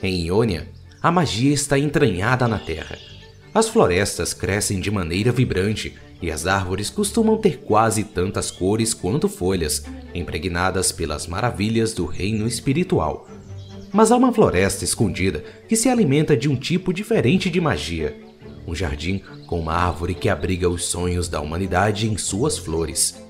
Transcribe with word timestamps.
Em 0.00 0.26
Iônia, 0.26 0.68
a 1.02 1.10
magia 1.10 1.52
está 1.52 1.76
entranhada 1.76 2.46
na 2.46 2.58
terra. 2.58 2.96
As 3.52 3.68
florestas 3.68 4.32
crescem 4.32 4.78
de 4.78 4.92
maneira 4.92 5.32
vibrante 5.32 5.96
e 6.22 6.30
as 6.30 6.46
árvores 6.46 6.88
costumam 6.88 7.36
ter 7.36 7.58
quase 7.58 8.04
tantas 8.04 8.48
cores 8.48 8.94
quanto 8.94 9.28
folhas, 9.28 9.84
impregnadas 10.14 10.92
pelas 10.92 11.26
maravilhas 11.26 11.94
do 11.94 12.06
reino 12.06 12.46
espiritual. 12.46 13.28
Mas 13.92 14.12
há 14.12 14.16
uma 14.16 14.32
floresta 14.32 14.84
escondida 14.84 15.42
que 15.68 15.74
se 15.74 15.88
alimenta 15.88 16.36
de 16.36 16.48
um 16.48 16.54
tipo 16.54 16.92
diferente 16.92 17.50
de 17.50 17.60
magia. 17.60 18.16
Um 18.68 18.76
jardim 18.76 19.20
com 19.48 19.58
uma 19.58 19.72
árvore 19.72 20.14
que 20.14 20.28
abriga 20.28 20.68
os 20.68 20.84
sonhos 20.84 21.28
da 21.28 21.40
humanidade 21.40 22.08
em 22.08 22.16
suas 22.16 22.56
flores. 22.56 23.20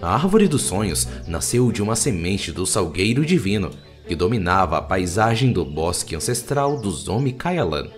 A 0.00 0.14
árvore 0.14 0.48
dos 0.48 0.62
sonhos 0.62 1.06
nasceu 1.26 1.70
de 1.70 1.82
uma 1.82 1.96
semente 1.96 2.50
do 2.50 2.64
salgueiro 2.64 3.26
divino 3.26 3.70
que 4.06 4.14
dominava 4.14 4.78
a 4.78 4.82
paisagem 4.82 5.52
do 5.52 5.64
bosque 5.64 6.14
ancestral 6.14 6.78
do 6.78 6.90
Zomi 6.90 7.32
Kayalan. 7.32 7.88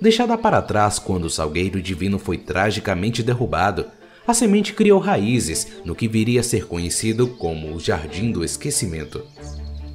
Deixada 0.00 0.36
para 0.36 0.60
trás 0.60 0.98
quando 0.98 1.24
o 1.24 1.30
salgueiro 1.30 1.80
divino 1.80 2.18
foi 2.18 2.36
tragicamente 2.36 3.22
derrubado, 3.22 3.86
a 4.26 4.34
semente 4.34 4.72
criou 4.72 4.98
raízes 4.98 5.68
no 5.84 5.94
que 5.94 6.08
viria 6.08 6.40
a 6.40 6.42
ser 6.42 6.66
conhecido 6.66 7.28
como 7.28 7.74
o 7.74 7.80
Jardim 7.80 8.32
do 8.32 8.44
Esquecimento. 8.44 9.22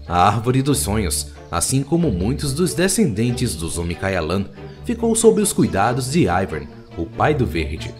A 0.07 0.27
Árvore 0.27 0.61
dos 0.61 0.79
Sonhos, 0.79 1.31
assim 1.51 1.83
como 1.83 2.11
muitos 2.11 2.53
dos 2.53 2.73
descendentes 2.73 3.55
do 3.55 3.67
Zomi 3.67 3.95
Kayalan, 3.95 4.45
ficou 4.85 5.15
sob 5.15 5.41
os 5.41 5.53
cuidados 5.53 6.11
de 6.11 6.21
Ivern, 6.27 6.67
o 6.97 7.05
pai 7.05 7.33
do 7.33 7.45
Verde. 7.45 7.93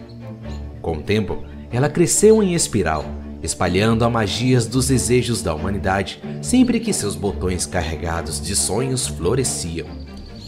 Com 0.80 0.98
o 0.98 1.02
tempo, 1.02 1.44
ela 1.70 1.88
cresceu 1.88 2.42
em 2.42 2.54
espiral, 2.54 3.04
espalhando 3.42 4.04
a 4.04 4.10
magias 4.10 4.66
dos 4.66 4.88
desejos 4.88 5.42
da 5.42 5.54
humanidade 5.54 6.22
sempre 6.42 6.80
que 6.80 6.92
seus 6.92 7.14
botões 7.14 7.66
carregados 7.66 8.40
de 8.40 8.54
sonhos 8.54 9.06
floresciam. 9.06 9.86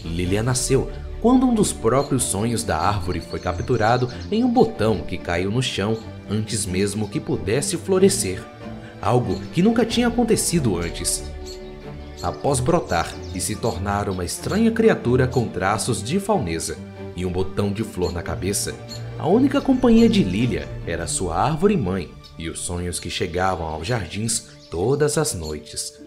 Lilia 0.03 0.43
nasceu 0.43 0.91
quando 1.21 1.45
um 1.45 1.53
dos 1.53 1.71
próprios 1.71 2.23
sonhos 2.23 2.63
da 2.63 2.77
árvore 2.77 3.21
foi 3.21 3.39
capturado 3.39 4.09
em 4.31 4.43
um 4.43 4.49
botão 4.49 4.99
que 4.99 5.17
caiu 5.17 5.49
no 5.49 5.63
chão 5.63 5.97
antes 6.29 6.65
mesmo 6.65 7.07
que 7.07 7.19
pudesse 7.19 7.77
florescer. 7.77 8.43
Algo 9.01 9.39
que 9.53 9.61
nunca 9.61 9.85
tinha 9.85 10.07
acontecido 10.07 10.77
antes. 10.77 11.23
Após 12.21 12.59
brotar 12.59 13.13
e 13.33 13.41
se 13.41 13.55
tornar 13.55 14.07
uma 14.07 14.23
estranha 14.23 14.71
criatura 14.71 15.27
com 15.27 15.47
traços 15.47 16.01
de 16.01 16.19
faunesa 16.19 16.77
e 17.15 17.25
um 17.25 17.31
botão 17.31 17.71
de 17.71 17.83
flor 17.83 18.13
na 18.13 18.21
cabeça, 18.21 18.73
a 19.19 19.27
única 19.27 19.59
companhia 19.59 20.07
de 20.07 20.23
Lilia 20.23 20.67
era 20.87 21.07
sua 21.07 21.37
árvore 21.37 21.75
mãe 21.75 22.09
e 22.37 22.49
os 22.49 22.59
sonhos 22.59 22.99
que 22.99 23.09
chegavam 23.09 23.67
aos 23.67 23.87
jardins 23.87 24.47
todas 24.69 25.17
as 25.17 25.33
noites. 25.33 26.01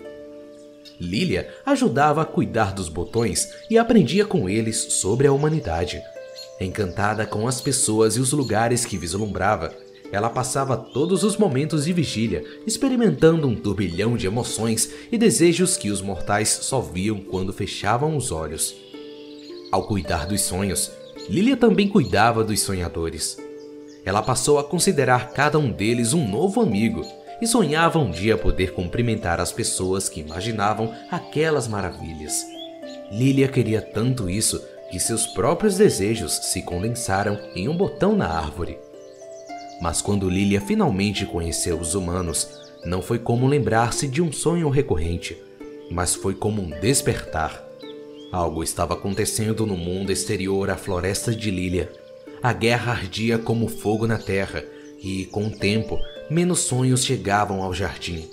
Lilia 1.00 1.52
ajudava 1.64 2.22
a 2.22 2.24
cuidar 2.24 2.72
dos 2.72 2.88
botões 2.88 3.52
e 3.70 3.76
aprendia 3.76 4.24
com 4.24 4.48
eles 4.48 4.94
sobre 4.94 5.26
a 5.26 5.32
humanidade. 5.32 6.02
Encantada 6.60 7.26
com 7.26 7.46
as 7.46 7.60
pessoas 7.60 8.16
e 8.16 8.20
os 8.20 8.32
lugares 8.32 8.84
que 8.84 8.96
vislumbrava, 8.96 9.74
ela 10.10 10.30
passava 10.30 10.76
todos 10.76 11.22
os 11.22 11.36
momentos 11.36 11.84
de 11.84 11.92
vigília 11.92 12.44
experimentando 12.66 13.46
um 13.46 13.54
turbilhão 13.54 14.16
de 14.16 14.26
emoções 14.26 14.90
e 15.10 15.18
desejos 15.18 15.76
que 15.76 15.90
os 15.90 16.00
mortais 16.00 16.48
só 16.48 16.80
viam 16.80 17.18
quando 17.20 17.52
fechavam 17.52 18.16
os 18.16 18.30
olhos. 18.30 18.74
Ao 19.70 19.86
cuidar 19.86 20.26
dos 20.26 20.42
sonhos, 20.42 20.90
Lilia 21.28 21.56
também 21.56 21.88
cuidava 21.88 22.44
dos 22.44 22.60
sonhadores. 22.60 23.36
Ela 24.06 24.22
passou 24.22 24.58
a 24.60 24.64
considerar 24.64 25.32
cada 25.32 25.58
um 25.58 25.70
deles 25.70 26.12
um 26.12 26.26
novo 26.26 26.60
amigo 26.60 27.02
e 27.42 27.46
sonhava 27.46 27.98
um 27.98 28.10
dia 28.10 28.38
poder 28.38 28.72
cumprimentar 28.72 29.40
as 29.40 29.50
pessoas 29.50 30.08
que 30.08 30.20
imaginavam 30.20 30.94
aquelas 31.10 31.66
maravilhas. 31.66 32.46
Lilia 33.10 33.48
queria 33.48 33.82
tanto 33.82 34.30
isso 34.30 34.64
que 34.90 35.00
seus 35.00 35.26
próprios 35.26 35.76
desejos 35.76 36.32
se 36.32 36.62
condensaram 36.62 37.36
em 37.54 37.68
um 37.68 37.76
botão 37.76 38.14
na 38.16 38.28
árvore. 38.28 38.78
Mas 39.82 40.00
quando 40.00 40.30
Lilia 40.30 40.60
finalmente 40.60 41.26
conheceu 41.26 41.78
os 41.78 41.96
humanos, 41.96 42.48
não 42.84 43.02
foi 43.02 43.18
como 43.18 43.48
lembrar-se 43.48 44.06
de 44.06 44.22
um 44.22 44.32
sonho 44.32 44.68
recorrente, 44.68 45.36
mas 45.90 46.14
foi 46.14 46.34
como 46.34 46.62
um 46.62 46.70
despertar. 46.80 47.60
Algo 48.32 48.62
estava 48.62 48.94
acontecendo 48.94 49.66
no 49.66 49.76
mundo 49.76 50.12
exterior 50.12 50.70
à 50.70 50.76
floresta 50.76 51.34
de 51.34 51.50
Lilia. 51.50 52.05
A 52.42 52.52
guerra 52.52 52.92
ardia 52.92 53.38
como 53.38 53.66
fogo 53.66 54.06
na 54.06 54.18
terra 54.18 54.62
e, 55.02 55.24
com 55.26 55.46
o 55.46 55.50
tempo, 55.50 55.98
menos 56.28 56.60
sonhos 56.60 57.04
chegavam 57.04 57.62
ao 57.62 57.72
jardim. 57.72 58.28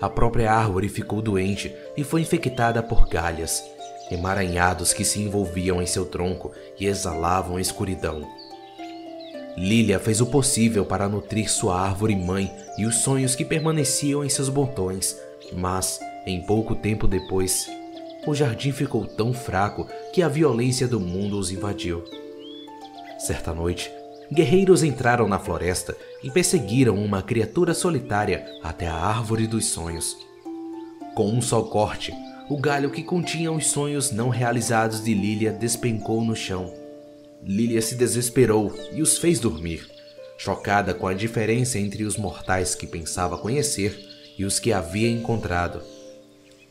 A 0.00 0.08
própria 0.08 0.52
árvore 0.52 0.88
ficou 0.88 1.22
doente 1.22 1.72
e 1.96 2.04
foi 2.04 2.20
infectada 2.20 2.82
por 2.82 3.08
galhas, 3.08 3.62
emaranhados 4.10 4.92
que 4.92 5.04
se 5.04 5.20
envolviam 5.20 5.80
em 5.80 5.86
seu 5.86 6.04
tronco 6.04 6.52
e 6.78 6.86
exalavam 6.86 7.58
escuridão. 7.58 8.28
Lilia 9.56 9.98
fez 9.98 10.20
o 10.20 10.26
possível 10.26 10.84
para 10.84 11.08
nutrir 11.08 11.50
sua 11.50 11.78
árvore 11.78 12.16
mãe 12.16 12.50
e 12.78 12.84
os 12.84 12.96
sonhos 12.96 13.34
que 13.34 13.44
permaneciam 13.44 14.24
em 14.24 14.28
seus 14.28 14.48
botões, 14.48 15.16
mas, 15.52 16.00
em 16.26 16.40
pouco 16.42 16.74
tempo 16.74 17.06
depois, 17.06 17.66
o 18.26 18.34
jardim 18.34 18.72
ficou 18.72 19.06
tão 19.06 19.32
fraco 19.32 19.86
que 20.12 20.22
a 20.22 20.28
violência 20.28 20.88
do 20.88 20.98
mundo 20.98 21.38
os 21.38 21.50
invadiu. 21.50 22.02
Certa 23.26 23.54
noite, 23.54 23.90
guerreiros 24.32 24.82
entraram 24.82 25.28
na 25.28 25.38
floresta 25.38 25.96
e 26.22 26.30
perseguiram 26.30 26.96
uma 26.96 27.22
criatura 27.22 27.74
solitária 27.74 28.46
até 28.62 28.86
a 28.86 28.94
árvore 28.94 29.46
dos 29.46 29.66
sonhos. 29.66 30.16
Com 31.14 31.30
um 31.30 31.42
só 31.42 31.62
corte, 31.62 32.12
o 32.48 32.58
galho 32.58 32.90
que 32.90 33.02
continha 33.02 33.52
os 33.52 33.66
sonhos 33.66 34.10
não 34.10 34.28
realizados 34.28 35.02
de 35.04 35.14
Lilia 35.14 35.52
despencou 35.52 36.24
no 36.24 36.34
chão 36.34 36.82
Lilia 37.44 37.82
se 37.82 37.96
desesperou 37.96 38.72
e 38.92 39.02
os 39.02 39.18
fez 39.18 39.40
dormir, 39.40 39.84
chocada 40.38 40.94
com 40.94 41.08
a 41.08 41.12
diferença 41.12 41.76
entre 41.76 42.04
os 42.04 42.16
mortais 42.16 42.76
que 42.76 42.86
pensava 42.86 43.36
conhecer 43.36 43.98
e 44.38 44.44
os 44.44 44.60
que 44.60 44.72
havia 44.72 45.10
encontrado. 45.10 45.82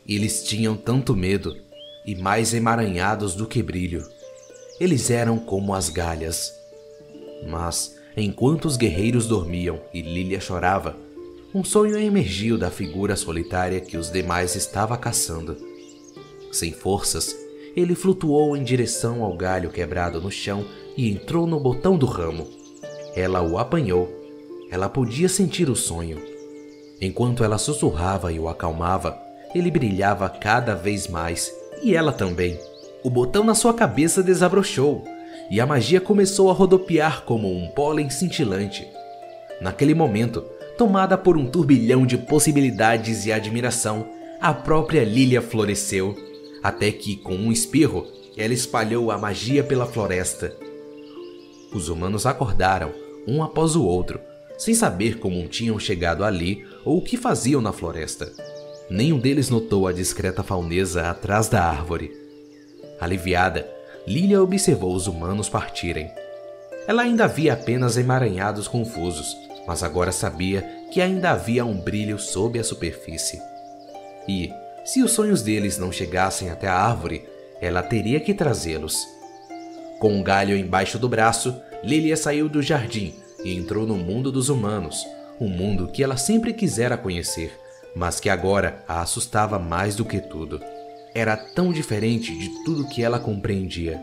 Eles 0.08 0.42
tinham 0.42 0.74
tanto 0.74 1.14
medo 1.14 1.54
e 2.06 2.14
mais 2.14 2.54
emaranhados 2.54 3.34
do 3.34 3.46
que 3.46 3.62
brilho. 3.62 4.08
Eles 4.82 5.12
eram 5.12 5.38
como 5.38 5.74
as 5.74 5.88
galhas. 5.88 6.58
Mas, 7.48 7.96
enquanto 8.16 8.64
os 8.64 8.76
guerreiros 8.76 9.28
dormiam 9.28 9.80
e 9.94 10.02
Lilia 10.02 10.40
chorava, 10.40 10.96
um 11.54 11.62
sonho 11.62 11.96
emergiu 11.96 12.58
da 12.58 12.68
figura 12.68 13.14
solitária 13.14 13.80
que 13.80 13.96
os 13.96 14.10
demais 14.10 14.56
estava 14.56 14.96
caçando. 14.96 15.56
Sem 16.50 16.72
forças, 16.72 17.32
ele 17.76 17.94
flutuou 17.94 18.56
em 18.56 18.64
direção 18.64 19.22
ao 19.22 19.36
galho 19.36 19.70
quebrado 19.70 20.20
no 20.20 20.32
chão 20.32 20.64
e 20.96 21.08
entrou 21.08 21.46
no 21.46 21.60
botão 21.60 21.96
do 21.96 22.06
ramo. 22.06 22.50
Ela 23.14 23.40
o 23.40 23.58
apanhou. 23.58 24.10
Ela 24.68 24.88
podia 24.88 25.28
sentir 25.28 25.70
o 25.70 25.76
sonho. 25.76 26.20
Enquanto 27.00 27.44
ela 27.44 27.56
sussurrava 27.56 28.32
e 28.32 28.40
o 28.40 28.48
acalmava, 28.48 29.16
ele 29.54 29.70
brilhava 29.70 30.28
cada 30.28 30.74
vez 30.74 31.06
mais, 31.06 31.54
e 31.84 31.94
ela 31.94 32.12
também. 32.12 32.58
O 33.04 33.10
botão 33.10 33.42
na 33.42 33.54
sua 33.54 33.74
cabeça 33.74 34.22
desabrochou, 34.22 35.04
e 35.50 35.60
a 35.60 35.66
magia 35.66 36.00
começou 36.00 36.50
a 36.50 36.52
rodopiar 36.52 37.24
como 37.24 37.52
um 37.52 37.68
pólen 37.68 38.08
cintilante. 38.08 38.86
Naquele 39.60 39.94
momento, 39.94 40.42
tomada 40.78 41.18
por 41.18 41.36
um 41.36 41.46
turbilhão 41.46 42.06
de 42.06 42.16
possibilidades 42.16 43.26
e 43.26 43.32
admiração, 43.32 44.06
a 44.40 44.52
própria 44.54 45.04
Lilia 45.04 45.42
floresceu 45.42 46.16
até 46.62 46.92
que, 46.92 47.16
com 47.16 47.34
um 47.34 47.50
espirro, 47.50 48.06
ela 48.36 48.54
espalhou 48.54 49.10
a 49.10 49.18
magia 49.18 49.64
pela 49.64 49.84
floresta. 49.84 50.56
Os 51.74 51.88
humanos 51.88 52.24
acordaram, 52.24 52.92
um 53.26 53.42
após 53.42 53.74
o 53.74 53.84
outro, 53.84 54.20
sem 54.56 54.74
saber 54.74 55.18
como 55.18 55.48
tinham 55.48 55.78
chegado 55.78 56.24
ali 56.24 56.64
ou 56.84 56.98
o 56.98 57.02
que 57.02 57.16
faziam 57.16 57.60
na 57.60 57.72
floresta. 57.72 58.32
Nenhum 58.88 59.18
deles 59.18 59.50
notou 59.50 59.86
a 59.86 59.92
discreta 59.92 60.42
faunesa 60.42 61.08
atrás 61.10 61.48
da 61.48 61.64
árvore. 61.64 62.21
Aliviada, 63.02 63.68
Lilia 64.06 64.40
observou 64.40 64.94
os 64.94 65.08
humanos 65.08 65.48
partirem. 65.48 66.12
Ela 66.86 67.02
ainda 67.02 67.26
via 67.26 67.54
apenas 67.54 67.96
emaranhados 67.96 68.68
confusos, 68.68 69.36
mas 69.66 69.82
agora 69.82 70.12
sabia 70.12 70.62
que 70.92 71.00
ainda 71.00 71.30
havia 71.30 71.64
um 71.64 71.76
brilho 71.80 72.16
sob 72.16 72.60
a 72.60 72.64
superfície. 72.64 73.42
E, 74.28 74.52
se 74.84 75.02
os 75.02 75.10
sonhos 75.10 75.42
deles 75.42 75.78
não 75.78 75.90
chegassem 75.90 76.48
até 76.48 76.68
a 76.68 76.76
árvore, 76.76 77.28
ela 77.60 77.82
teria 77.82 78.20
que 78.20 78.32
trazê-los. 78.32 79.04
Com 79.98 80.14
um 80.14 80.22
galho 80.22 80.56
embaixo 80.56 80.96
do 80.96 81.08
braço, 81.08 81.60
Lilia 81.82 82.16
saiu 82.16 82.48
do 82.48 82.62
jardim 82.62 83.16
e 83.44 83.52
entrou 83.52 83.84
no 83.84 83.96
mundo 83.96 84.30
dos 84.30 84.48
humanos, 84.48 85.04
um 85.40 85.48
mundo 85.48 85.88
que 85.88 86.04
ela 86.04 86.16
sempre 86.16 86.52
quisera 86.52 86.96
conhecer, 86.96 87.52
mas 87.96 88.20
que 88.20 88.30
agora 88.30 88.84
a 88.86 89.00
assustava 89.00 89.58
mais 89.58 89.96
do 89.96 90.04
que 90.04 90.20
tudo. 90.20 90.60
Era 91.14 91.36
tão 91.36 91.72
diferente 91.72 92.36
de 92.36 92.48
tudo 92.64 92.88
que 92.88 93.02
ela 93.02 93.18
compreendia. 93.18 94.00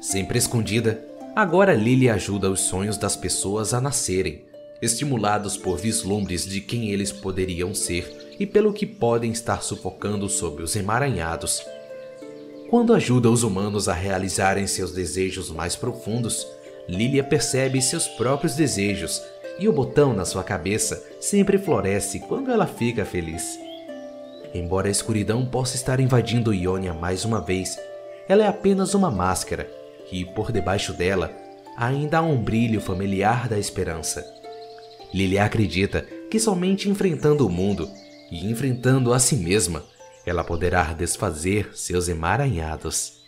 Sempre 0.00 0.38
escondida, 0.38 1.04
agora 1.34 1.74
Lilia 1.74 2.14
ajuda 2.14 2.50
os 2.50 2.60
sonhos 2.60 2.96
das 2.96 3.14
pessoas 3.14 3.74
a 3.74 3.80
nascerem, 3.80 4.44
estimulados 4.80 5.56
por 5.56 5.78
vislumbres 5.78 6.46
de 6.46 6.60
quem 6.60 6.90
eles 6.90 7.12
poderiam 7.12 7.74
ser 7.74 8.34
e 8.38 8.46
pelo 8.46 8.72
que 8.72 8.86
podem 8.86 9.30
estar 9.30 9.62
sufocando 9.62 10.28
sob 10.28 10.62
os 10.62 10.74
emaranhados. 10.74 11.62
Quando 12.70 12.94
ajuda 12.94 13.30
os 13.30 13.42
humanos 13.42 13.88
a 13.88 13.92
realizarem 13.92 14.66
seus 14.66 14.92
desejos 14.92 15.50
mais 15.50 15.76
profundos, 15.76 16.46
Lilia 16.88 17.22
percebe 17.22 17.82
seus 17.82 18.06
próprios 18.06 18.54
desejos 18.54 19.22
e 19.58 19.68
o 19.68 19.72
botão 19.72 20.14
na 20.14 20.24
sua 20.24 20.42
cabeça 20.42 21.02
sempre 21.20 21.58
floresce 21.58 22.20
quando 22.20 22.50
ela 22.50 22.66
fica 22.66 23.04
feliz. 23.04 23.65
Embora 24.54 24.88
a 24.88 24.90
escuridão 24.90 25.44
possa 25.44 25.76
estar 25.76 26.00
invadindo 26.00 26.54
Ionia 26.54 26.94
mais 26.94 27.24
uma 27.24 27.40
vez, 27.40 27.78
ela 28.28 28.44
é 28.44 28.48
apenas 28.48 28.94
uma 28.94 29.10
máscara 29.10 29.70
e, 30.10 30.24
por 30.24 30.52
debaixo 30.52 30.92
dela, 30.92 31.30
ainda 31.76 32.18
há 32.18 32.22
um 32.22 32.42
brilho 32.42 32.80
familiar 32.80 33.48
da 33.48 33.58
esperança. 33.58 34.24
Lilia 35.12 35.44
acredita 35.44 36.06
que 36.30 36.40
somente 36.40 36.88
enfrentando 36.88 37.46
o 37.46 37.50
mundo 37.50 37.88
e 38.30 38.50
enfrentando 38.50 39.12
a 39.12 39.18
si 39.18 39.36
mesma, 39.36 39.84
ela 40.24 40.42
poderá 40.42 40.92
desfazer 40.92 41.70
seus 41.74 42.08
emaranhados. 42.08 43.25